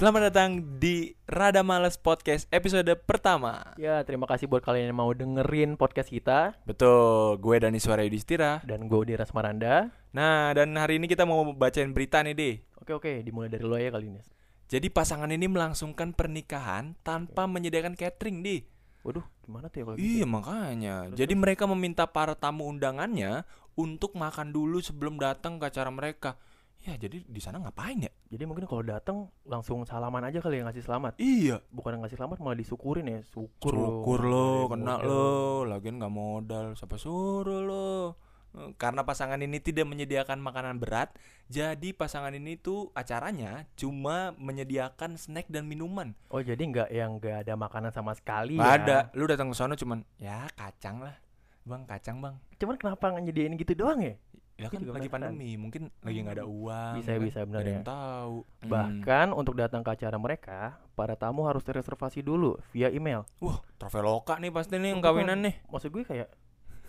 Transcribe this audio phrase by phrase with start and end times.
[0.00, 3.76] Selamat datang di Rada Males Podcast episode pertama.
[3.76, 8.64] Ya, terima kasih buat kalian yang mau dengerin podcast kita Betul, gue Dani Suara Yudhistira.
[8.64, 9.92] dan gue Dira Maranda.
[10.16, 12.54] Nah, dan hari ini kita mau bacain berita nih, deh.
[12.80, 14.24] Oke oke, dimulai dari lo ya kali ini.
[14.72, 18.64] Jadi pasangan ini melangsungkan pernikahan tanpa menyediakan catering, di.
[19.04, 20.08] Waduh, gimana tuh ya kalau gitu?
[20.16, 20.96] Iya, makanya.
[21.12, 23.44] Jadi mereka meminta para tamu undangannya
[23.76, 26.40] untuk makan dulu sebelum datang ke acara mereka.
[26.80, 28.08] Ya, jadi di sana ngapain ya?
[28.32, 31.12] Jadi mungkin kalau datang langsung salaman aja kali yang ngasih selamat.
[31.20, 31.60] Iya.
[31.68, 33.20] Bukan ngasih selamat malah disyukurin ya.
[33.28, 35.28] Syukur, Syukur lo, Nggak ada kena lo,
[35.68, 38.16] lagian nggak modal, siapa suruh lo.
[38.56, 41.12] Eh, Karena pasangan ini tidak menyediakan makanan berat,
[41.46, 46.16] jadi pasangan ini tuh acaranya cuma menyediakan snack dan minuman.
[46.32, 48.80] Oh, jadi nggak yang nggak ada makanan sama sekali Nggak ya.
[48.82, 51.14] ada, lu datang ke sana cuman ya kacang lah,
[51.62, 52.34] bang kacang bang.
[52.56, 54.16] Cuman kenapa nggak nyediain gitu doang ya?
[54.60, 55.32] Ya kan juga lagi penasaran.
[55.32, 56.94] pandemi, mungkin lagi nggak ada uang.
[57.00, 57.24] Bisa kan?
[57.24, 57.80] bisa benar ya.
[57.80, 58.36] tahu.
[58.44, 58.68] Hmm.
[58.68, 63.24] Bahkan untuk datang ke acara mereka, para tamu harus reservasi dulu via email.
[63.40, 65.54] Wah, traveloka nih pasti nih yang kawinan nih.
[65.72, 66.28] Maksud gue kayak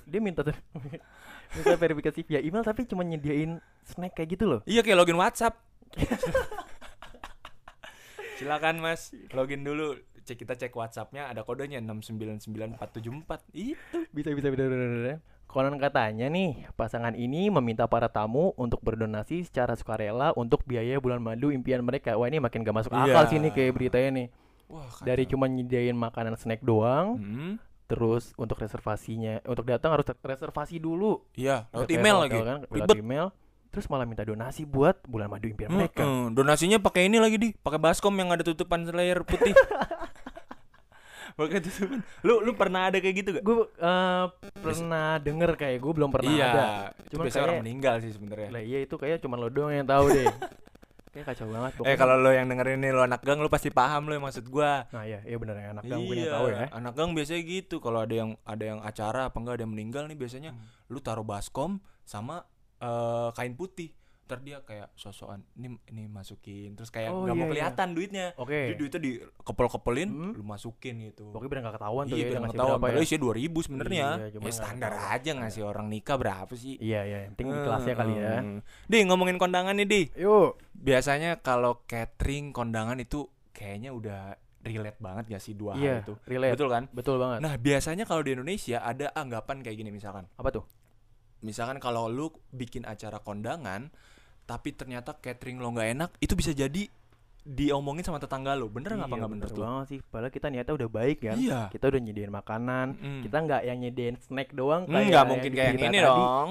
[0.04, 0.60] dia minta ter-
[1.56, 4.60] minta verifikasi via email tapi cuma nyediain snack kayak gitu loh.
[4.68, 5.56] Iya kayak login WhatsApp.
[8.42, 9.96] Silakan Mas, login dulu.
[10.22, 12.78] Cek kita cek WhatsAppnya ada kodenya 699474.
[13.58, 14.06] Itu.
[14.14, 14.90] Bisa bisa bener bener.
[14.98, 15.18] bener.
[15.52, 21.20] Konon katanya nih, pasangan ini meminta para tamu untuk berdonasi secara sukarela untuk biaya bulan
[21.20, 22.16] madu impian mereka.
[22.16, 23.28] Wah, ini makin gak masuk akal Iya.
[23.28, 24.28] sih nih kayak beritanya nih.
[24.66, 25.04] Wah, kacau.
[25.04, 31.20] Dari cuma nyediain makanan snack doang, Hmm, terus untuk reservasinya, untuk datang harus reservasi dulu.
[31.36, 32.38] Iya, lewat Kayak email lagi.
[32.40, 33.28] kan, lewat email.
[33.68, 36.00] Terus malah minta donasi buat bulan madu impian mereka.
[36.00, 39.52] Heeh, donasinya pakai ini lagi di, pakai baskom yang ada tutupan layer putih.
[41.36, 42.00] pakai tutupan.
[42.24, 43.44] Lu lu pernah ada kayak gitu gak?
[43.44, 44.26] Gue eh,
[44.60, 46.68] pernah denger kayak gue belum pernah iya, ada.
[47.00, 48.50] itu Cuman biasanya orang meninggal sih sebenarnya.
[48.52, 50.28] Lah iya itu kayak cuma lo doang yang tahu deh.
[51.14, 51.72] kayak kacau banget.
[51.72, 51.96] Eh pokoknya.
[52.00, 54.88] kalau lo yang dengerin ini lo anak gang lo pasti paham lo yang maksud gua.
[54.96, 56.66] Nah iya, iya bener ya anak gang iya, yang tahu ya.
[56.72, 57.76] anak gang biasanya gitu.
[57.84, 60.68] Kalau ada yang ada yang acara apa enggak ada yang meninggal nih biasanya Hmm.
[60.88, 62.48] lu taruh baskom sama
[62.80, 63.92] eh, kain putih.
[64.32, 67.52] Ntar dia kayak sosokan ini ini masukin terus kayak Oh, nggak mau iya, iya.
[67.52, 68.26] kelihatan duitnya.
[68.40, 68.60] Oke.
[68.64, 70.32] Jadi duitnya dikepel-kepelin, Hmm.
[70.34, 71.28] lu masukin gitu.
[71.30, 73.04] Pokoknya biar nggak ketahuan tuh iya, ya biar dia nggak berapa Padahal ya.
[73.04, 74.08] isinya 2000 sebenarnya.
[74.24, 75.12] Iya, ya standar tahu.
[75.12, 76.74] aja ngasih orang nikah berapa sih?
[76.80, 78.36] Iya iya, yang penting ikhlasnya kali ya.
[78.40, 78.60] Hmm.
[78.88, 80.02] Di ngomongin kondangan nih, Di.
[80.16, 80.56] Yuk.
[80.72, 84.22] Biasanya kalau catering kondangan itu kayaknya udah
[84.62, 86.14] relate banget gak sih dua Iya, hal itu?
[86.24, 86.54] relate.
[86.56, 86.84] Betul kan?
[86.88, 87.40] Betul banget.
[87.42, 90.24] Nah, biasanya kalau di Indonesia ada anggapan kayak gini misalkan.
[90.34, 90.64] Apa tuh?
[91.42, 93.90] Misalkan kalau lu bikin acara kondangan
[94.52, 96.92] tapi ternyata catering lo nggak enak, itu bisa jadi
[97.42, 98.68] diomongin sama tetangga lo.
[98.68, 99.64] Bener nggak apa Iya, nggak bener tuh?
[99.64, 100.00] banget sih.
[100.04, 101.38] Padahal kita niatnya udah baik kan.
[101.40, 101.60] Iya.
[101.72, 102.88] Kita udah nyediain makanan.
[102.94, 103.22] Mm.
[103.24, 104.84] Kita nggak yang nyediain snack doang.
[104.86, 106.06] Hmm, nggak mungkin kayak yang ini tadi.
[106.06, 106.50] dong.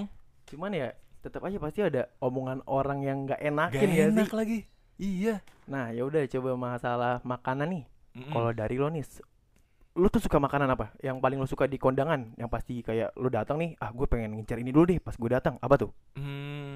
[0.48, 0.88] Cuman ya
[1.20, 4.10] tetap aja pasti ada omongan orang yang nggak Gak enakin ya sih.
[4.10, 4.58] enak lagi.
[4.96, 5.34] Iya.
[5.68, 7.84] Nah ya udah coba masalah makanan nih.
[8.10, 8.32] Mm-mm.
[8.34, 9.06] Kalau dari lo nih,
[9.94, 10.90] lo tuh suka makanan apa?
[10.98, 12.34] Yang paling lo suka di kondangan?
[12.34, 15.30] Yang pasti kayak lo datang nih, ah gue pengen ngincar ini dulu deh pas gue
[15.30, 15.54] datang.
[15.56, 15.94] Apa tuh?
[16.18, 16.74] Hmm,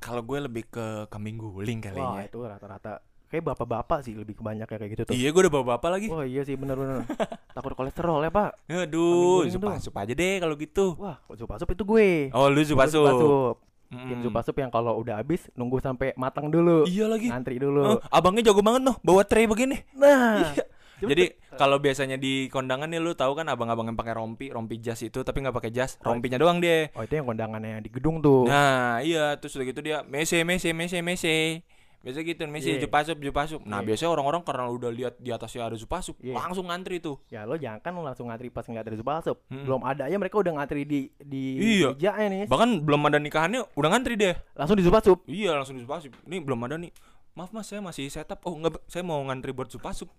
[0.00, 2.20] kalau gue lebih ke kambing guling Wah kalinya.
[2.24, 5.14] itu rata-rata kayak bapak-bapak sih lebih kebanyak ya kayak gitu tuh.
[5.14, 6.06] Iya, gue udah bawa bapak lagi.
[6.10, 7.06] Wah iya sih bener-bener.
[7.54, 8.58] Takut kolesterol ya pak.
[8.66, 9.46] Aduh,
[9.78, 10.98] sup aja deh kalau gitu.
[10.98, 12.10] Wah sup sup itu gue.
[12.34, 13.56] Oh, lu sup sup.
[13.90, 14.22] Mm.
[14.22, 16.86] Sup sup yang kalau udah habis nunggu sampai matang dulu.
[16.90, 17.30] Iya lagi.
[17.30, 18.02] Ngantri Eh, dulu.
[18.10, 19.78] abangnya jago banget noh bawa tray begini.
[19.94, 20.42] Nah.
[20.50, 20.64] Iya.
[21.00, 21.24] Jadi
[21.56, 25.20] kalau biasanya di kondangan nih lu tahu kan abang-abang yang pakai rompi, rompi jas itu
[25.20, 26.92] tapi nggak pakai jas, rompinya doang dia.
[26.92, 28.44] Oh itu yang kondangannya yang di gedung tuh.
[28.46, 31.64] Nah, iya terus udah gitu dia mese mese mese mese.
[32.00, 32.80] Biasa gitu, mese Iya.
[32.80, 33.60] jupasup jupasup.
[33.68, 33.92] Nah, Iya.
[33.92, 36.32] biasanya orang-orang karena udah lihat di atasnya ada jupasup, Iya.
[36.32, 37.20] langsung ngantri tuh.
[37.28, 39.36] Ya lo jangan kan lo langsung ngantri pas ngeliat ada sup sup.
[39.52, 39.68] Mm-mm.
[39.68, 41.92] Belum ada aja mereka udah ngantri di di Iya.
[41.92, 42.48] nih.
[42.48, 44.32] Bahkan belum ada nikahannya udah ngantri deh.
[44.56, 45.18] Langsung di sup sup.
[45.28, 46.16] Iya, langsung di jupasup.
[46.24, 46.88] Nih belum ada nih.
[47.32, 48.42] Maaf Mas, saya masih setup.
[48.42, 50.10] Oh, enggak, saya mau ngantri buat jupasup.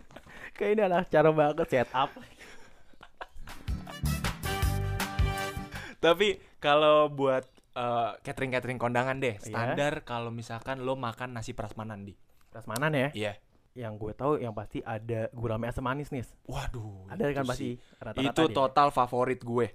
[0.56, 2.10] Kayak ini adalah cara banget setup.
[6.00, 6.28] Tapi
[6.58, 7.44] kalau buat
[8.22, 9.44] catering catering kondangan deh, Iya.
[9.44, 12.14] standar kalau misalkan lo makan nasi prasmanan di.
[12.48, 13.08] Prasmanan ya.
[13.12, 13.32] Iya.
[13.74, 16.22] Yang gue tahu yang pasti ada gurame asam manis nih.
[16.46, 17.10] Waduh.
[17.10, 17.68] Ada kan itu pasti
[17.98, 18.54] rata-rata Itu dia.
[18.54, 19.66] total favorit gue.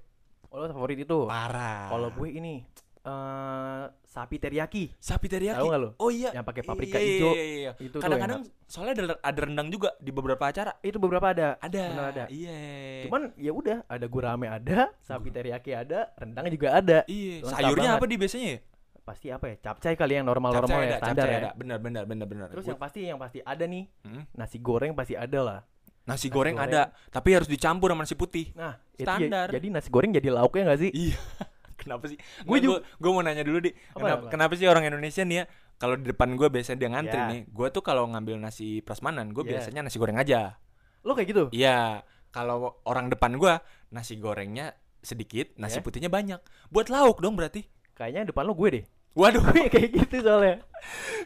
[0.50, 1.27] Oh, lo favorit itu.
[1.27, 1.91] Parah.
[1.91, 2.63] Kalau gue ini
[3.00, 5.56] eh sapi teriyaki sapi teriyaki.
[5.56, 5.90] Tahu nggak lo?
[5.98, 6.30] Oh iya.
[6.31, 7.31] yang pakai paprika Iya, iya, hijau.
[7.31, 7.72] iya, iya.
[7.78, 10.75] Itu tuh Kadang-kadang soalnya ada ada rendang juga di beberapa acara.
[10.80, 11.56] Itu beberapa ada.
[11.60, 11.84] Ada.
[11.86, 12.24] Bener ada.
[12.28, 12.60] Iya.
[13.07, 16.98] Cuman ya udah, ada gurame ada, sapi teriyaki ada, rendangnya juga ada.
[17.06, 18.00] iya, lengkap sayurnya banget.
[18.00, 18.60] apa di biasanya ya?
[19.00, 19.56] Pasti apa ya?
[19.57, 21.40] Capcay kali yang normal-normal ya, standar capcay ya.
[21.40, 21.51] ada.
[21.56, 22.48] Benar, benar, benar, benar.
[22.51, 24.24] Terus yang pasti yang pasti ada nih, Hmm?
[24.34, 25.60] nasi goreng pasti ada lah.
[26.06, 26.74] nasi nasi goreng, goreng.
[26.74, 28.50] ada, tapi harus dicampur sama nasi putih.
[28.54, 29.46] Nah, itu Standar.
[29.50, 30.92] ya- jadi nasi goreng jadi lauknya gak sih?
[30.92, 31.18] Iya.
[31.79, 32.19] Kenapa sih?
[32.41, 33.71] Gue juga- gue mau nanya dulu di.
[33.89, 34.29] Apa, Kenapa, apa?
[34.29, 35.45] kenapa sih orang Indonesia nih ya
[35.75, 37.25] kalau di depan gue biasanya dia ngantri Ya.
[37.25, 39.57] nih gue tuh kalau ngambil nasi prasmanan gue Ya.
[39.57, 40.59] biasanya nasi goreng aja
[41.01, 41.43] Lo kayak gitu?
[41.51, 43.53] iya kalau orang depan gue
[43.89, 45.81] nasi gorengnya sedikit nasi Ya.
[45.81, 48.85] putihnya banyak buat lauk dong berarti Kayaknya depan lo gue deh.
[49.11, 49.39] waduh
[49.71, 50.63] kayak gitu soalnya.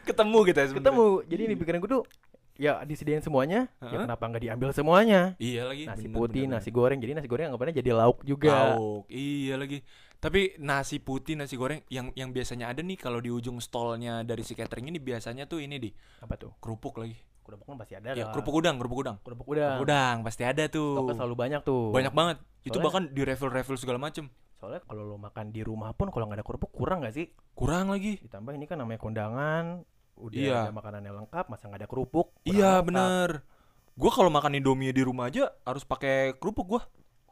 [0.03, 0.85] ketemu kita sebenarnya.
[0.85, 1.05] Ketemu.
[1.27, 2.03] Jadi di pikiran gue tuh
[2.53, 4.05] ya disediain semuanya, ya Heeh.
[4.05, 5.33] kenapa nggak diambil semuanya?
[5.37, 6.97] iya lagi Nasi bener, putih, bener, nasi goreng.
[6.97, 8.77] Jadi nasi goreng anggapannya jadi lauk juga.
[8.77, 9.81] Lauk, iya lagi.
[10.23, 14.39] Tapi nasi putih, nasi goreng yang yang biasanya ada nih kalau di ujung stolnya dari
[14.39, 15.91] si catering ini biasanya tuh ini di
[16.23, 16.55] Apa tuh?
[16.63, 17.19] kerupuk lagi.
[17.43, 18.31] Kerupuk kan pasti ada Ya, lah.
[18.31, 19.19] kerupuk udang, kerupuk udang.
[19.19, 19.77] Kerupuk Kerupuk udang.
[19.83, 20.95] udang pasti ada tuh.
[20.95, 21.91] Stoknya selalu banyak tuh.
[21.91, 22.37] Banyak banget.
[22.63, 24.31] Itu Soalnya- bahkan di refill-refill segala macem.
[24.55, 27.27] Soalnya kalau lo makan di rumah pun kalau nggak ada kerupuk kurang nggak sih?
[27.51, 28.23] Kurang lagi.
[28.23, 29.83] Ditambah ini kan namanya kondangan,
[30.15, 30.59] udah Iya.
[30.63, 32.31] ada makanannya lengkap, masa nggak ada kerupuk?
[32.47, 32.83] Iya, lengkap.
[32.87, 33.29] bener.
[33.93, 36.81] Gua kalau makan Indomie di rumah aja harus pakai kerupuk gua.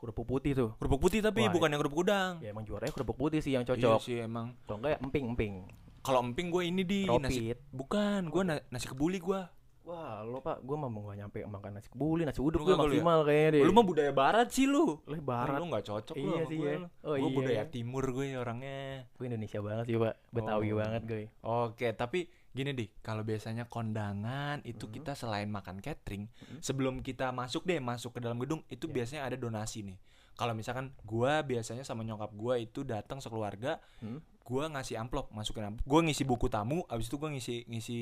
[0.02, 0.70] Kerupuk putih tuh.
[0.76, 2.42] Kerupuk putih tapi Wah, bukan yang kerupuk udang.
[2.42, 4.00] Ya emang juaranya kerupuk putih sih yang Iya cocok.
[4.02, 4.58] sih emang.
[4.66, 5.54] Kalau enggak ya emping-emping.
[6.02, 7.58] Kalau emping gue ini di nasi Ropit.
[7.70, 9.54] bukan, gua na- nasi kebuli gua.
[9.82, 12.78] Wah, lo pak, gue mah mau nggak nyampe makan nasi kebuli, nasi uduk gue kali
[12.78, 12.86] ya?
[12.98, 13.62] maksimal kayaknya deh.
[13.62, 14.98] Lu mah budaya barat sih lu.
[15.00, 16.78] Lo barat, Lu nggak cocok Iya sama sih gue ya.
[17.00, 17.64] Oh Gua iya budaya ya.
[17.68, 18.82] timur gue orangnya.
[19.12, 20.78] gue Indonesia banget sih pak, Betawi Oh.
[20.78, 21.24] banget gue.
[21.44, 22.20] Oke, tapi
[22.52, 24.94] gini di, kalau biasanya kondangan itu Mhm.
[24.94, 26.60] kita selain makan catering, Mhm.
[26.60, 28.94] sebelum kita masuk deh masuk ke dalam gedung itu Ya.
[28.94, 29.98] biasanya ada donasi nih.
[30.32, 34.20] Kalau misalkan gua biasanya sama nyokap gua itu datang sekeluarga, Hmm?
[34.42, 35.86] gua ngasih amplop, masukin amplop.
[35.86, 38.00] Gua ngisi buku tamu, abis itu gua ngisi ngisi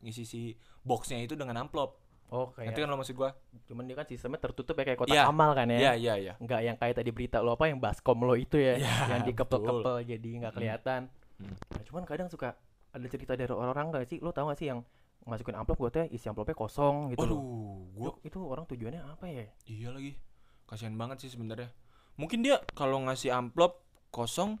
[0.00, 0.40] ngisi si
[0.82, 1.96] boxnya itu dengan amplop.
[2.28, 3.32] Oh kayak, Nanti kan lo maksud gua?
[3.64, 5.24] cuman dia kan sistemnya tertutup ya kayak kotak Iya.
[5.24, 5.78] amal kan ya.
[5.78, 6.32] Iya, iya, iya.
[6.36, 10.04] Nggak yang kayak tadi berita lo apa yang baskom lo itu ya, Iya, yang dikepel-kepel
[10.04, 10.58] jadi nggak Hmm.
[10.60, 11.00] kelihatan.
[11.38, 11.54] Hmm.
[11.56, 12.52] Nah, cuman kadang suka
[12.88, 14.80] ada cerita dari orang-orang gak sih, lo tau gak sih yang
[15.26, 17.36] masukin amplop gue teh isi amplopnya kosong gitu loh.
[17.36, 17.42] Waduh,
[17.92, 19.44] gua Itu, itu orang tujuannya apa ya?
[19.66, 20.16] Iya lagi.
[20.64, 21.68] Kasihan banget sih sebenarnya.
[22.16, 24.56] Mungkin dia kalau ngasih amplop kosong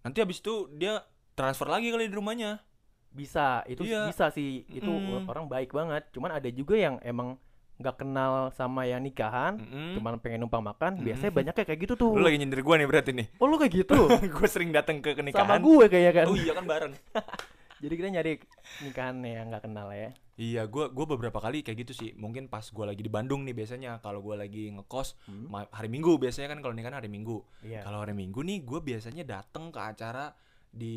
[0.00, 1.02] nanti habis itu dia
[1.34, 2.62] transfer lagi kali di rumahnya.
[3.10, 4.10] Bisa, itu Iya.
[4.10, 4.66] bisa sih.
[4.66, 5.26] Itu Mm.
[5.26, 6.10] orang baik banget.
[6.10, 7.38] Cuman ada juga yang emang
[7.74, 9.98] nggak kenal sama yang nikahan, Mm-mm.
[9.98, 10.98] cuman pengen numpang makan.
[10.98, 11.10] Mm.
[11.10, 12.10] Biasanya banyaknya kayak gitu tuh.
[12.14, 13.26] Lu lagi nyindir gua nih berarti nih.
[13.38, 13.94] Oh lu kayak gitu?
[14.34, 15.58] gue sering datang ke sama kenikahan.
[15.58, 16.26] gue kayaknya kan.
[16.30, 16.94] Oh iya kan bareng.
[17.78, 18.32] Jadi kita nyari
[18.80, 20.10] nikahan yang nggak kenal ya.
[20.34, 22.10] iya, gua gua beberapa kali kayak gitu sih.
[22.14, 25.46] Mungkin pas gua lagi di Bandung nih biasanya kalau gua lagi ngekos Hmm.
[25.70, 27.38] hari Minggu biasanya kan kalau nikahan hari Minggu.
[27.60, 27.82] Iya.
[27.82, 30.34] Kalau hari Minggu nih gua biasanya datang ke acara
[30.68, 30.94] di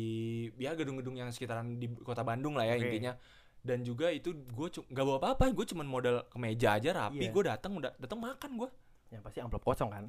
[0.56, 2.82] ya gedung-gedung yang sekitaran di kota Bandung lah ya Oke.
[2.84, 3.14] intinya.
[3.58, 7.20] Dan juga itu gue nggak bawa apa-apa, gue cuman modal kemeja aja rapi.
[7.20, 7.30] Iya.
[7.30, 8.70] Gue datang udah datang makan gue.
[9.08, 10.04] Yang pasti amplop kosong kan.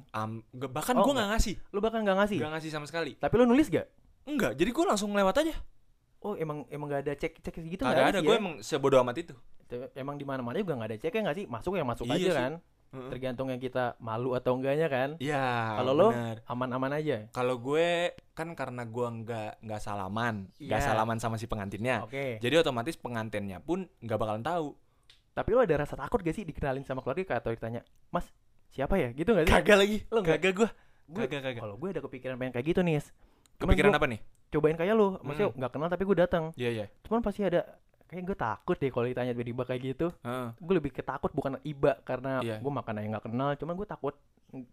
[0.50, 2.38] Ge- bahkan Oh, gue nggak ngasih, Lu bahkan nggak ngasih.
[2.38, 3.14] nggak ngasih sama sekali.
[3.14, 3.86] Tapi lu nulis gak?
[4.22, 5.54] Enggak, jadi gue langsung lewat aja.
[6.20, 8.38] Oh emang emang gak ada cek cek gitu Nggak ada, sih gue ya?
[8.38, 9.34] emang sebodoh amat itu.
[9.94, 11.46] Emang di mana mana juga nggak ada ceknya nggak sih?
[11.46, 12.36] Masuk yang masuk Iya aja sih.
[12.36, 12.52] kan.
[12.90, 15.14] Tergantung yang kita malu atau enggaknya kan.
[15.16, 15.78] Iya.
[15.78, 16.08] Kalau lo?
[16.44, 17.30] Aman-aman aja.
[17.30, 20.88] Kalau gue kan karena gue nggak nggak salaman, nggak Iya.
[20.90, 22.02] salaman sama si pengantinnya.
[22.02, 22.36] Oke.
[22.36, 24.74] Jadi otomatis pengantinnya pun nggak bakalan tahu.
[25.30, 27.80] Tapi lo ada rasa takut gak sih dikenalin sama keluarga atau ditanya,
[28.10, 28.26] Mas
[28.68, 29.14] siapa ya?
[29.14, 29.54] Gitu gak sih?
[29.54, 29.96] Kagak lagi.
[30.10, 30.20] Lo?
[30.20, 30.68] Kagak gue.
[31.06, 31.62] Gue- Kagak kagak.
[31.62, 32.98] Kalau gue ada kepikiran pengen kayak gitu nih.
[33.60, 34.20] Kepikiran apa nih?
[34.50, 35.58] Cobain kayak lo, maksudnya Hmm.
[35.60, 36.44] nggak kenal tapi gue datang.
[36.54, 36.86] Iya iya.
[37.04, 37.62] Cuman pasti ada
[38.04, 40.06] kayak gue takut deh kalau ditanya tiba-tiba kayak gitu.
[40.20, 40.48] Heeh.
[40.56, 42.58] Gue lebih ketakut bukan iba karena Iya.
[42.58, 43.54] gue makan yang nggak kenal.
[43.54, 44.14] Cuman gue takut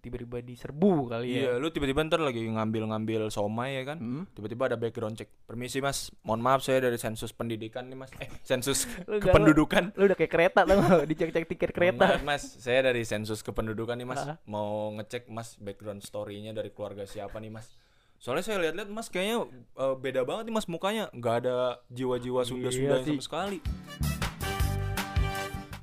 [0.02, 1.62] tiba-tiba diserbu kali Iya, ya.
[1.62, 4.02] lu tiba-tiba ntar lagi ngambil-ngambil somai ya kan?
[4.02, 4.24] Hmm?
[4.28, 5.30] Tiba-tiba ada background check.
[5.46, 8.10] Permisi mas, mohon maaf saya dari sensus pendidikan nih mas.
[8.18, 9.94] Eh, sensus Lu kependudukan.
[9.94, 11.06] Lo udah kayak kereta tau gak?
[11.14, 12.10] Dicek-cek tiket kereta.
[12.10, 14.26] maaf, mas, saya dari sensus kependudukan nih mas.
[14.44, 17.70] Mau ngecek mas background story-nya dari keluarga siapa nih mas?
[18.18, 19.46] Soalnya saya lihat-lihat mas kayaknya
[19.78, 21.58] eh, beda banget nih mas mukanya, nggak ada
[21.94, 23.58] jiwa-jiwa Sunda-Sunda Iya sama sekali.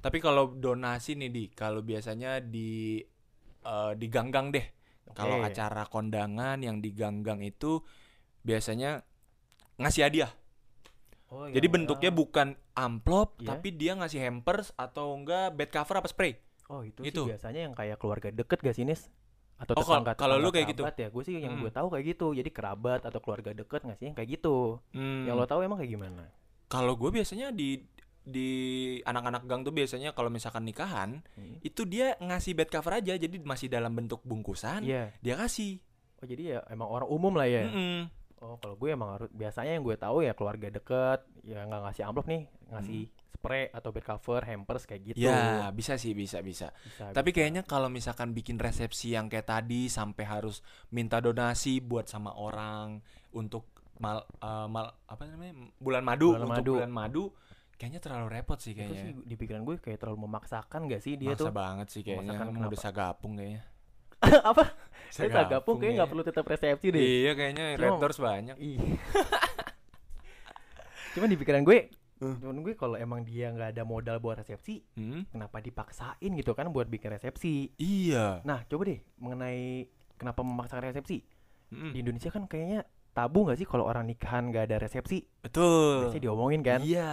[0.04, 3.00] Tapi kalau donasi nih di, kalau biasanya di
[3.64, 4.66] eh, di ganggang deh.
[5.14, 5.54] Kalau Oke.
[5.54, 7.78] acara kondangan yang di ganggang itu
[8.42, 9.06] biasanya
[9.78, 10.32] ngasih hadiah.
[11.30, 11.74] Oh, Jadi iya.
[11.74, 13.54] bentuknya bukan amplop, Iya.
[13.54, 16.34] tapi dia ngasih hampers atau enggak bed cover apa spray.
[16.66, 17.24] Oh itu Gitu.
[17.24, 19.06] sih biasanya yang kayak keluarga deket gak sih Nis?
[19.54, 20.82] Atau Oh, tetangga kalau lu kayak gitu?
[20.82, 21.62] ya gue sih yang Hmm.
[21.62, 25.25] gue tahu kayak gitu jadi kerabat atau keluarga deket nggak sih kayak gitu Hmm.
[25.25, 26.25] yang lo tahu emang kayak gimana
[26.66, 27.78] Kalau gue biasanya di
[28.20, 28.49] di
[29.00, 31.61] anak-anak gang tuh biasanya kalau misalkan nikahan Hmm.
[31.61, 35.78] itu dia ngasih bed cover aja jadi masih dalam bentuk bungkusan iya dia kasih
[36.18, 38.08] oh jadi ya emang orang umum lah ya Mm-mm.
[38.44, 42.02] Oh kalau gue emang harus biasanya yang gue tahu ya keluarga deket ya nggak ngasih
[42.04, 43.02] amplop nih ngasih
[43.34, 45.28] spray atau bed cover hampers kayak gitu.
[45.28, 46.72] Ya bisa sih bisa bisa.
[46.80, 47.36] Bisa, tapi bisa.
[47.44, 53.04] kayaknya kalau misalkan bikin resepsi yang kayak tadi sampai harus minta donasi buat sama orang
[53.36, 53.68] untuk
[54.00, 56.72] mal, eh, mal apa namanya bulan madu Bulan untuk madu.
[56.80, 57.24] bulan madu
[57.76, 59.02] kayaknya terlalu repot sih itu kayaknya.
[59.02, 61.52] sih di pikiran gue kayak terlalu memaksakan gak sih dia Maksa tuh?
[61.52, 63.62] banget sih kayaknya Memaksakan udah sagapung kayaknya
[64.50, 64.62] apa
[65.08, 66.10] saya gabung Sagapung kayak nggak ya.
[66.10, 68.76] perlu tetap resepsi deh Iya kayaknya Cuma- red banyak Ih.
[71.14, 71.78] Cuman di pikiran gue,
[72.14, 72.38] Hmm.
[72.38, 75.26] cuman gue kalau emang dia nggak ada modal buat resepsi, Hmm?
[75.28, 77.74] kenapa dipaksain gitu kan buat bikin resepsi?
[77.76, 78.40] Iya.
[78.42, 81.20] Nah, coba deh mengenai kenapa memaksakan resepsi.
[81.70, 81.90] Mm-mm.
[81.90, 85.22] Di Indonesia kan kayaknya tabu nggak sih kalau orang nikahan nggak ada resepsi?
[85.38, 86.06] Betul.
[86.06, 86.78] Biasanya diomongin kan.
[86.82, 87.10] Iya.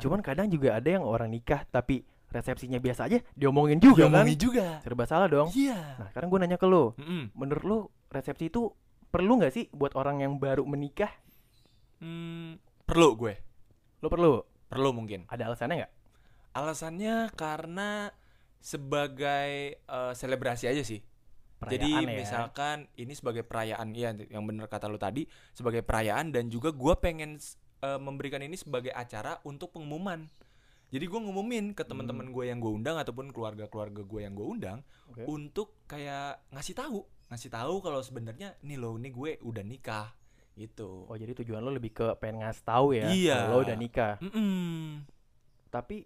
[0.00, 4.24] Cuman kadang juga ada yang orang nikah tapi resepsinya biasa aja diomongin juga kan.
[4.24, 4.66] diomongin juga.
[4.80, 5.52] Serba salah dong.
[5.52, 6.00] Iya.
[6.00, 7.36] Nah, sekarang gue nanya ke lo, Mm-mm.
[7.36, 8.72] menurut lo resepsi itu
[9.12, 11.12] perlu nggak sih buat orang yang baru menikah?
[12.00, 12.56] Hmm,
[12.88, 13.34] perlu gue.
[14.00, 14.40] Lo perlu?
[14.66, 15.28] Perlu mungkin.
[15.28, 15.92] Ada alasannya nggak?
[16.52, 18.10] Alasannya karena
[18.62, 21.02] sebagai eh, selebrasi aja sih.
[21.62, 22.18] Jadi Perayaan ya.
[22.26, 26.98] misalkan ini sebagai perayaan ya yang bener kata lu tadi sebagai perayaan dan juga gua
[26.98, 27.38] pengen
[27.82, 30.26] eh, memberikan ini sebagai acara untuk pengumuman.
[30.92, 32.34] Jadi gue ngumumin ke teman-teman Hmm.
[32.34, 35.24] gue yang gue undang ataupun keluarga-keluarga gue yang gue undang Oke.
[35.24, 40.12] untuk kayak ngasih tahu, ngasih tahu kalau sebenarnya nih lo nih gue udah nikah
[40.52, 41.08] gitu.
[41.08, 43.48] Oh jadi tujuan lo lebih ke pengen ngasih tahu ya Iya.
[43.48, 44.20] lo udah nikah.
[44.20, 45.00] Mm-mm.
[45.68, 46.04] Tapi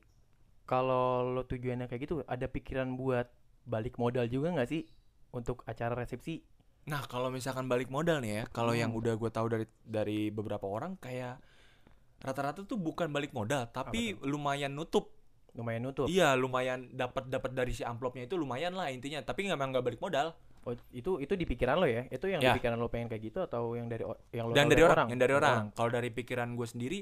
[0.62, 3.26] kalau lo tujuannya kayak gitu, ada pikiran buat
[3.64, 4.86] balik modal juga nggak sih
[5.30, 6.46] untuk acara resepsi?
[6.86, 9.02] Nah kalau misalkan balik modal nih ya, kalau yang Hmm.
[9.02, 11.42] udah gue tahu dari dari beberapa orang kayak
[12.20, 15.12] rata-rata tuh bukan balik modal, tapi lumayan nutup.
[15.52, 16.06] Lumayan nutup.
[16.06, 20.00] Iya lumayan dapat dapat dari si amplopnya itu lumayan lah intinya, tapi nggak nggak balik
[20.00, 20.36] modal.
[20.66, 22.10] Oh, itu itu di pikiran lo ya?
[22.10, 22.50] Itu yang Ya.
[22.50, 24.02] di pikiran lo pengen kayak gitu atau yang dari
[24.34, 25.70] yang lo Dan dari orang, yang dari Dari orang.
[25.72, 26.98] Kalau dari pikiran gue sendiri,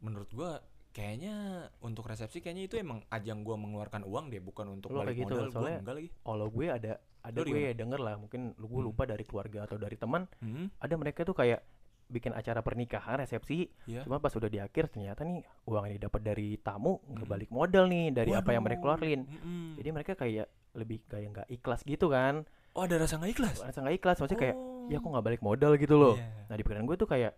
[0.00, 0.50] menurut gue
[0.90, 1.34] kayaknya
[1.82, 5.34] untuk resepsi kayaknya itu emang ajang gue mengeluarkan uang deh, bukan untuk Lo balik gitu,
[5.36, 5.52] modal.
[5.52, 6.08] Gue enggak lagi.
[6.16, 7.76] Kalau gue ada ada Lo gue gimana?
[7.76, 8.88] denger lah, mungkin lu gue Hmm.
[8.88, 11.60] lupa dari keluarga atau dari teman, Hmm, ada mereka tuh kayak
[12.06, 14.02] bikin acara pernikahan resepsi, Iya.
[14.02, 17.32] cuma pas udah di akhir ternyata nih uang yang didapat dari tamu nggak Mm.
[17.32, 19.00] balik modal nih dari apa yang mereka Waduh.
[19.00, 19.20] keluarin.
[19.24, 19.66] Mm-mm.
[19.74, 23.56] Jadi mereka kayak lebih kayak nggak ikhlas gitu kan, oh ada rasa nggak ikhlas?
[23.60, 24.86] rasa nggak ikhlas, maksudnya kayak Oh.
[24.86, 26.14] ya kok nggak balik modal gitu loh.
[26.14, 26.28] Iya.
[26.44, 27.32] Nah di pikiran gue tuh kayak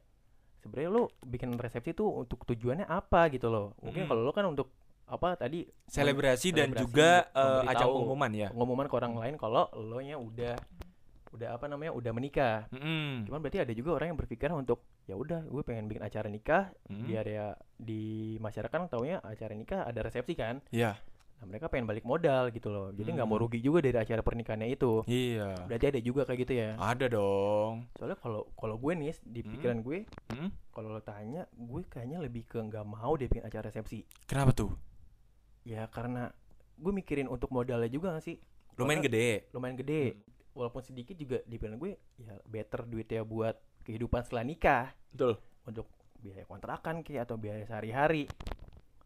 [0.59, 3.77] sebenarnya lo bikin resepsi tuh untuk tujuannya apa gitu loh.
[3.79, 4.09] Mungkin Mm.
[4.09, 4.73] kalau lo kan untuk
[5.07, 7.71] apa tadi selebrasi dan juga eh, memberitahu.
[7.71, 8.49] ajang pengumuman ya.
[8.51, 10.59] pengumuman ke orang lain kalau lo nya udah
[11.37, 12.65] udah apa namanya udah menikah.
[12.73, 13.29] Mm-mm.
[13.29, 16.73] Cuman berarti ada juga orang yang berpikiran untuk ya udah gue pengen bikin acara nikah
[16.89, 17.05] Mm.
[17.05, 18.03] biar ya di
[18.41, 20.65] masyarakat kan taunya acara nikah ada resepsi kan.
[20.73, 20.97] Iya.
[21.37, 22.89] Nah mereka pengen balik modal gitu loh.
[22.91, 23.45] Jadi nggak mau Hmm.
[23.45, 25.05] rugi juga dari acara pernikahannya itu.
[25.05, 25.69] Iya.
[25.69, 26.71] Berarti ada juga kayak gitu ya.
[26.75, 27.85] Ada dong.
[27.93, 29.51] Soalnya kalau kalau gue nih di Hmm.
[29.53, 29.99] pikiran gue
[30.33, 30.49] Mm.
[30.73, 34.01] kalau lo tanya gue kayaknya lebih ke nggak mau deh bikin acara resepsi.
[34.25, 34.73] Kenapa tuh?
[35.63, 36.33] Ya karena
[36.77, 38.41] gue mikirin untuk modalnya juga gak sih?
[38.77, 39.49] Lumayan gede.
[39.53, 40.21] Lumayan gede.
[40.57, 44.85] Walaupun sedikit juga di pikiran gue ya better duitnya buat kehidupan setelah nikah.
[45.13, 45.37] Betul.
[45.69, 45.87] Untuk
[46.17, 48.25] biaya kontrakan kayak atau biaya sehari-hari.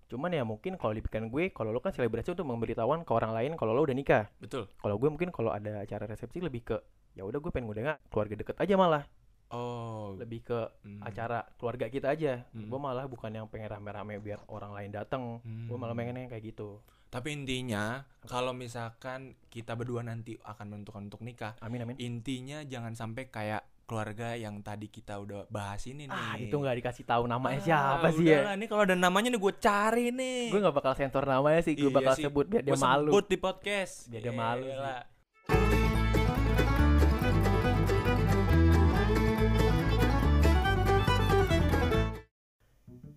[0.06, 3.34] Cuman ya mungkin kalau di pikiran gue kalau lo kan selebrasi untuk memberitahuan ke orang
[3.34, 4.30] lain kalau lo udah nikah.
[4.38, 4.70] Betul.
[4.78, 6.76] Kalau gue mungkin kalau ada acara resepsi lebih ke
[7.18, 9.02] ya udah gue pengen ngundang keluarga deket aja malah.
[9.50, 10.14] Oh.
[10.14, 11.00] Lebih ke Mm.
[11.00, 12.46] acara keluarga kita aja.
[12.48, 12.66] Hmm.
[12.66, 15.42] Gue malah bukan yang pengen rame-rame biar orang lain datang.
[15.42, 16.06] Gue malah Hmm.
[16.06, 16.78] pengennya kayak gitu.
[17.08, 21.98] Tapi intinya kalau misalkan kita berdua nanti akan menentukan untuk nikah, Amin amin.
[21.98, 26.14] intinya jangan sampai kayak keluarga yang tadi kita udah bahas ini nih.
[26.22, 27.66] Ah itu nggak dikasih tahu namanya Ah,
[27.98, 28.54] siapa sih ya?
[28.54, 30.46] Ini kalau ada namanya nih gue cari nih.
[30.48, 31.74] Gue nggak bakal sensor namanya sih.
[31.74, 32.22] Gue Iya bakal sih.
[32.22, 33.10] sebut biar dia Gua malu.
[33.10, 33.94] sebut di podcast.
[34.06, 35.18] Biar dia malu sih.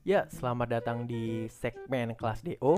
[0.04, 2.76] Ya, selamat datang di segmen kelas DO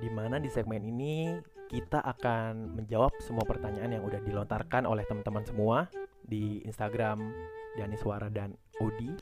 [0.00, 1.36] di mana di segmen ini
[1.68, 5.92] kita akan menjawab semua pertanyaan yang udah dilontarkan oleh teman-teman semua
[6.24, 7.28] di Instagram
[7.76, 9.12] Dani Suara dan Odi.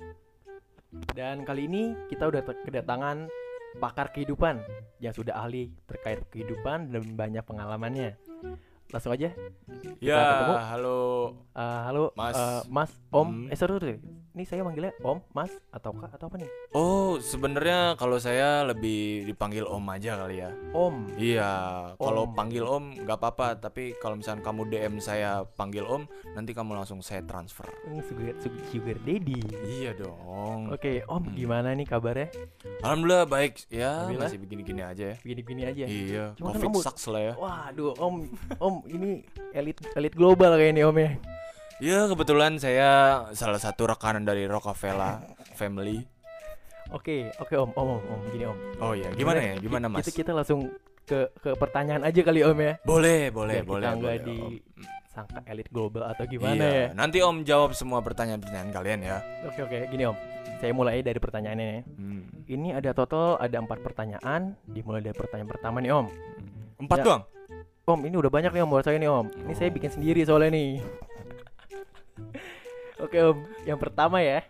[1.10, 3.26] Dan kali ini kita udah kedatangan
[3.82, 4.62] pakar kehidupan
[5.02, 8.14] yang sudah ahli terkait kehidupan dan banyak pengalamannya.
[8.90, 9.30] Langsung aja.
[10.00, 10.54] Ya, ketemu.
[10.66, 11.00] halo.
[11.52, 12.34] Eh, halo, Mas.
[12.34, 13.26] eh, Mas, Om.
[13.46, 13.46] Hmm.
[13.46, 13.96] Eh, sorry, sorry.
[14.30, 16.50] Ini saya manggilnya Om, Mas, atau Kak, atau apa nih?
[16.70, 20.50] Oh, sebenarnya kalau saya lebih dipanggil Om aja kali ya.
[20.72, 20.94] Om.
[21.16, 21.50] Iya,
[21.96, 22.32] kalau Om.
[22.32, 26.98] panggil Om nggak apa-apa, tapi kalau misalnya kamu DM saya panggil Om, nanti kamu langsung
[27.00, 27.66] saya transfer.
[28.00, 28.38] Sugar,
[28.70, 29.38] sugar, daddy.
[29.68, 30.70] Iya dong.
[30.70, 31.34] Oke, Om, Hmm.
[31.36, 32.30] gimana nih kabarnya?
[32.80, 33.66] Alhamdulillah baik.
[33.68, 34.26] Ya, Alhamdulillah.
[34.26, 35.16] masih begini-gini aja ya.
[35.20, 35.84] Begini-begini aja.
[35.84, 37.34] Iya, Cuma Covid kamu- sucks lah ya.
[37.34, 38.14] Waduh, Om,
[38.56, 39.10] Om ini
[39.50, 41.10] elit elit global kayak ini Om ya.
[41.80, 42.88] Ya, kebetulan saya
[43.32, 46.04] salah satu rekanan dari Rockefeller Family.
[46.90, 48.58] Oke, oke Om, Om, Om, Om, gini Om.
[48.78, 49.54] Oh ya, gimana ya?
[49.56, 50.02] Gimana Mas?
[50.02, 50.68] Kita kita langsung
[51.02, 52.72] ke ke pertanyaan aja kali Om ya.
[52.82, 54.18] Boleh, boleh, Biar kita boleh, nggak boleh.
[54.20, 54.98] di- Om.
[55.10, 56.86] Sangka elit global atau gimana Iya, ya?
[56.94, 59.18] Nanti Om jawab semua pertanyaan-pertanyaan kalian ya.
[59.44, 60.16] Oke, oke, gini Om.
[60.56, 61.80] Saya mulai dari pertanyaannya ya.
[61.96, 62.22] Hmm.
[62.44, 64.54] Ini ada total ada empat pertanyaan.
[64.62, 66.06] Dimulai dari pertanyaan pertama nih Om.
[66.78, 67.04] Empat Ya.
[67.04, 67.22] doang.
[67.90, 69.26] Om, ini udah banyak nih Om buat saya nih Om.
[69.46, 70.78] Ini saya bikin sendiri soalnya nih.
[73.04, 74.44] Oke Om, yang pertama ya.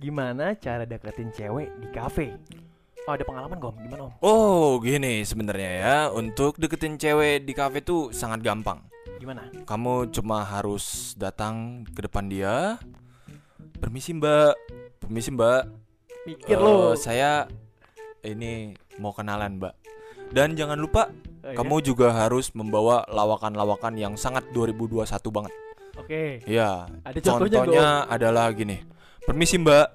[0.00, 2.26] Gimana cara deketin cewek di kafe?
[3.04, 3.76] Oh, ada pengalaman gom?
[3.80, 4.12] Gimana om?
[4.20, 5.96] Oh, gini sebenarnya ya.
[6.12, 8.80] Untuk deketin cewek di kafe tuh sangat gampang.
[9.20, 9.48] Gimana?
[9.68, 12.80] Kamu cuma harus datang ke depan dia.
[13.80, 14.54] Permisi, Mbak.
[15.00, 15.62] Permisi, Mbak.
[16.28, 16.96] Mikir Eh, lo.
[16.96, 17.44] Saya
[18.24, 19.74] ini mau kenalan, Mbak.
[20.32, 21.56] Dan jangan lupa Oh, iya?
[21.56, 25.52] kamu juga harus membawa lawakan-lawakan yang sangat 2021 banget.
[25.96, 26.44] Oke.
[26.44, 26.84] Iya.
[27.00, 28.84] Ada contohnya, Contohnya adalah gini.
[29.24, 29.88] Permisi, Mbak.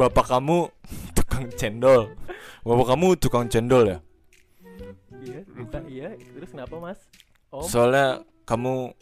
[0.00, 0.72] Bapak kamu
[1.16, 2.16] tukang cendol.
[2.64, 3.98] Bapak kamu tukang cendol ya?
[5.20, 6.08] Iya, bisa iya.
[6.16, 7.00] Terus kenapa mas?
[7.52, 7.64] Om?
[7.64, 8.92] Soalnya kamu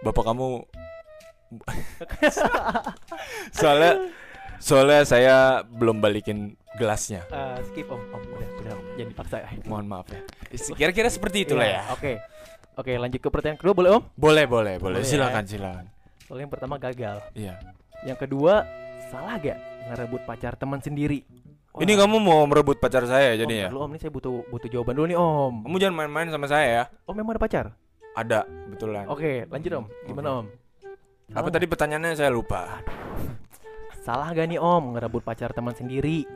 [0.00, 0.64] bapak kamu
[3.58, 3.92] soalnya
[4.62, 5.36] soalnya saya
[5.66, 7.26] belum balikin gelasnya.
[7.28, 8.39] Eh, skip om, om.
[9.00, 9.48] Jangan dipaksa ya.
[9.64, 10.20] Mohon maaf ya.
[10.76, 11.82] Kira-kira seperti itulah Iya, ya.
[11.96, 12.12] Oke.
[12.76, 14.02] Oke, lanjut ke pertanyaan kedua boleh om?
[14.14, 15.00] Boleh, boleh, boleh.
[15.00, 15.08] Boleh ya.
[15.08, 15.84] Silakan, silakan.
[16.24, 17.16] Soalnya yang pertama gagal.
[17.34, 17.54] Iya.
[18.06, 18.64] Yang kedua
[19.10, 19.58] salah gak
[19.90, 21.26] ngerebut pacar teman sendiri?
[21.70, 23.68] Wah, Ini kamu mau merebut pacar saya om, jadi ya?
[23.70, 25.54] dulu, om, ini saya butuh butuh jawaban dulu nih om.
[25.66, 26.84] Kamu jangan main-main sama saya ya.
[27.06, 27.66] Om memang ada pacar?
[28.18, 28.40] Ada,
[28.74, 29.06] betulan.
[29.06, 29.86] Oke, lanjut om.
[30.02, 30.46] Gimana om?
[31.30, 32.82] Apa Salah tadi pertanyaannya saya lupa.
[34.02, 36.26] Salah gak nih om ngerebut pacar teman sendiri?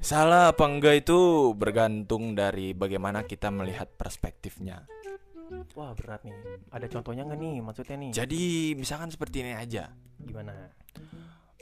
[0.00, 4.86] Salah apa enggak itu bergantung dari bagaimana kita melihat perspektifnya.
[5.74, 6.34] Wah berat nih.
[6.74, 8.10] Ada contohnya nggak nih maksudnya nih?
[8.14, 8.42] Jadi
[8.74, 9.90] misalkan seperti ini aja.
[10.18, 10.52] Gimana?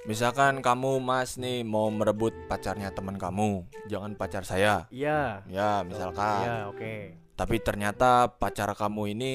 [0.04, 4.84] Misalkan kamu Mas nih mau merebut pacarnya teman kamu, jangan pacar saya.
[4.92, 5.40] Iya.
[5.48, 6.44] Ya, misalkan.
[6.44, 6.94] Iya oke.
[7.32, 9.32] Tapi ternyata pacar kamu ini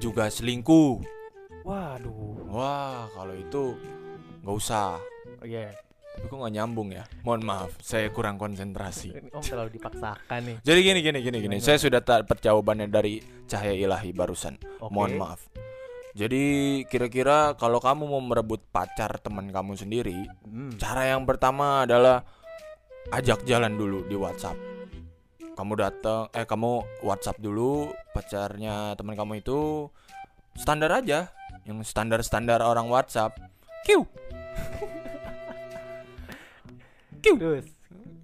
[0.00, 1.04] juga selingkuh.
[1.68, 2.48] Waduh.
[2.48, 3.76] Wah, kalau itu
[4.40, 4.96] nggak usah.
[5.40, 5.83] Oh, Iya.
[6.14, 7.04] Tapi kok nggak nyambung ya?
[7.26, 9.10] Mohon maaf, saya kurang konsentrasi.
[9.34, 10.56] Om terlalu dipaksakan nih.
[10.62, 11.56] Jadi gini gini gini gini.
[11.58, 14.54] Saya sudah dapat jawabannya dari cahaya ilahi barusan.
[14.78, 14.94] Oke.
[14.94, 15.40] Mohon maaf.
[16.14, 16.44] Jadi
[16.86, 20.70] kira-kira kalau kamu mau merebut pacar teman kamu sendiri, Hmm.
[20.78, 22.22] cara yang pertama adalah
[23.10, 24.54] ajak jalan dulu di WhatsApp.
[25.54, 29.90] Kamu datang, eh kamu WhatsApp dulu pacarnya teman kamu itu
[30.54, 31.34] standar aja,
[31.66, 33.34] yang standar-standar orang WhatsApp.
[33.82, 34.06] Kiu,
[37.32, 37.66] Terus.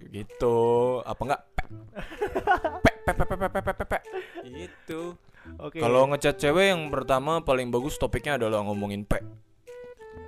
[0.07, 0.57] gitu.
[1.01, 1.41] Apa enggak?
[2.83, 3.97] Pe, pe, pe, pe, pe, pe, pe, pe, pe.
[4.43, 5.01] Gitu.
[5.57, 5.81] Oke.
[5.81, 9.17] Kalau ngechat cewek yang pertama paling bagus topiknya adalah ngomongin pe.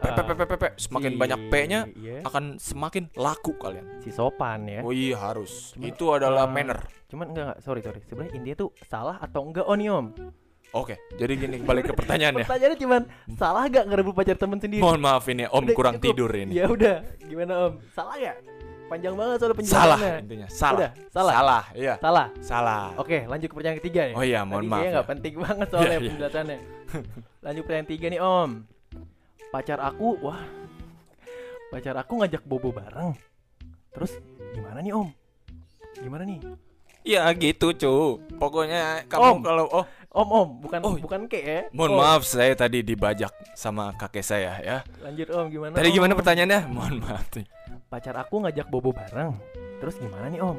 [0.01, 0.69] Pe, pe, pe, pe, pe, pe.
[0.75, 4.01] Semakin si- banyak P-nya iya, akan semakin laku kalian.
[4.01, 4.81] si sopan ya.
[4.81, 5.77] Oh iya harus.
[5.77, 6.79] Cuma, Itu adalah eh, manner.
[7.07, 8.01] Cuman enggak enggak sorry sorry.
[8.09, 10.07] Sebenarnya intinya tuh salah atau enggak oh nih om?
[10.73, 12.43] Oke, jadi gini balik ke pertanyaannya.
[12.43, 14.81] Pertanyaannya cuman salah gak ngerebut pacar teman sendiri?
[14.81, 16.05] Mohon maaf ini Om Udah kurang cukup.
[16.09, 16.51] tidur ini.
[16.51, 17.73] Ya udah, gimana om?
[17.93, 18.37] Salah gak?
[18.83, 20.13] Panjang banget soal Salah penjelasannya.
[20.19, 20.47] intinya.
[20.49, 20.73] Salah.
[20.75, 21.33] Udah, salah.
[21.33, 21.93] Salah, iya.
[21.95, 22.27] Salah.
[22.41, 22.85] Salah.
[22.97, 24.15] Oke, lanjut ke pertanyaan ketiga nih.
[24.17, 24.73] Oh iya, mohon Tadi maaf.
[24.75, 24.95] kayaknya ya.
[24.95, 26.09] nggak penting banget soalnya Iya, iya.
[26.09, 26.57] penjelasannya.
[27.39, 28.49] Lanjut pertanyaan tiga nih om.
[29.49, 30.41] Pacar aku, wah,
[31.69, 33.13] pacar aku ngajak bobo bareng.
[33.91, 34.17] Terus
[34.51, 35.09] gimana nih om?
[35.95, 36.41] Gimana nih?
[37.03, 37.93] Iya gitu, cu.
[38.33, 39.39] Pokoknya kamu Om.
[39.43, 39.83] kalau oh,
[40.13, 41.59] Om om, bukan Oh, bukan kek ya?
[41.73, 42.05] mohon Om.
[42.05, 44.77] maaf saya tadi dibajak sama kakek saya ya.
[45.01, 45.73] Lanjut om, gimana?
[45.73, 45.95] Tadi om?
[45.97, 46.61] gimana pertanyaannya?
[46.69, 47.45] Mohon maaf nih.
[47.89, 49.33] Pacar aku ngajak bobo bareng.
[49.81, 50.57] Terus gimana nih om?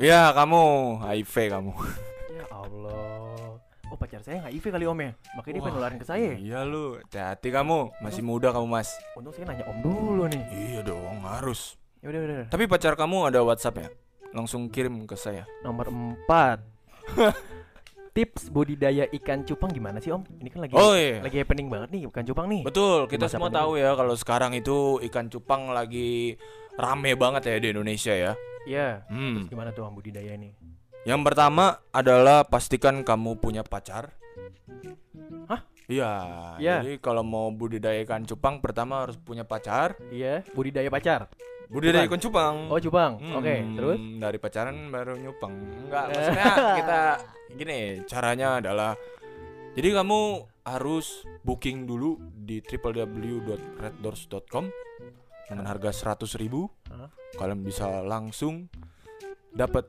[0.00, 0.62] Ya, kamu
[1.04, 1.72] HIV kamu.
[2.30, 3.60] Ya Allah.
[3.92, 5.12] Oh pacar saya HIV kali om ya?
[5.36, 6.30] Makanya dia Wah, nularin ke saya.
[6.40, 7.92] Iya lu, hati-hati kamu.
[8.00, 8.96] Masih muda kamu, Mas.
[9.12, 10.40] Untung saya nanya om dulu nih.
[10.48, 11.76] Iya dong, harus.
[12.00, 12.42] Ya udah udah.
[12.48, 13.88] Tapi pacar kamu ada WhatsApp ya?
[14.32, 15.44] Langsung kirim ke saya.
[15.60, 15.92] Nomor
[16.24, 16.64] 4
[18.10, 20.26] Tips budidaya ikan cupang gimana sih om?
[20.26, 21.22] Ini kan lagi Oh iya.
[21.22, 22.62] lagi happening banget nih ikan cupang nih.
[22.66, 23.60] Betul, kita semua pandemi.
[23.62, 26.34] tahu ya kalau sekarang itu ikan cupang lagi
[26.74, 28.32] rame banget ya di Indonesia ya.
[28.66, 29.06] Iya.
[29.06, 29.46] Hmm.
[29.46, 30.50] Gimana tuh om budidaya nih?
[31.06, 34.10] Yang pertama adalah pastikan kamu punya pacar.
[35.46, 35.62] Hah?
[35.86, 36.10] Iya.
[36.58, 36.76] Iya.
[36.82, 39.94] Jadi kalau mau budidaya ikan cupang pertama harus punya pacar.
[40.10, 41.30] Iya, budidaya pacar.
[41.70, 42.10] Budidaya Cupang.
[42.10, 42.56] ikan cupang.
[42.66, 43.12] Oh cupang.
[43.22, 43.98] Hmm, Oke, terus?
[44.18, 45.54] dari pacaran baru nyupang.
[45.86, 46.50] Enggak, maksudnya
[46.82, 47.00] kita
[47.54, 47.78] gini,
[48.10, 48.98] caranya adalah
[49.78, 50.20] jadi kamu
[50.66, 54.66] harus booking dulu di www.reddoors.com
[55.46, 56.66] dengan harga 100.000 ribu?
[57.38, 58.66] Kalian bisa langsung
[59.54, 59.86] dapat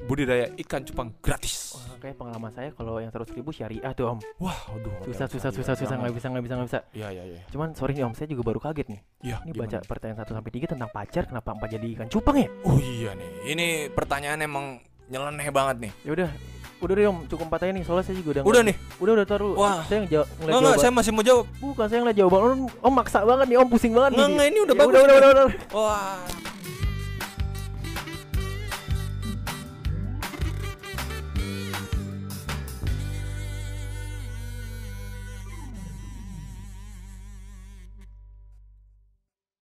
[0.00, 1.74] budidaya ikan cupang gratis.
[1.74, 4.18] Wah, kayak pengalaman saya kalau yang 100 ribu syariah tuh om.
[4.38, 4.94] Wah, aduh.
[5.04, 6.80] Susah susah susah susah nggak bisa nggak bisa nggak bisa.
[6.92, 7.40] Iya, iya, iya.
[7.48, 9.00] Cuman sorry nih om, saya juga baru kaget nih.
[9.24, 9.62] Iya, Ini gimana?
[9.66, 12.48] baca pertanyaan 1 sampai 3 tentang pacar kenapa empat jadi ikan cupang ya?
[12.62, 13.30] Oh iya nih.
[13.48, 14.66] Ini pertanyaan emang
[15.06, 15.92] nyeleneh banget nih.
[16.04, 16.28] Ya udah,
[16.78, 17.82] udah deh om, cukup empat aja nih.
[17.82, 18.76] Soalnya saya juga udah Udah nih.
[18.98, 19.52] udah udah taruh.
[19.56, 19.82] Wah.
[19.84, 20.78] saya ngeliat Enggak, enggak, jawaban.
[20.78, 21.44] saya masih mau jawab.
[21.58, 24.24] Bukan saya ngeliat jawaban om, om maksa banget nih om pusing banget nih.
[24.24, 25.46] enggak, ini udah Ya bagus Udah, udah, udah, udah.
[25.74, 26.18] Wah.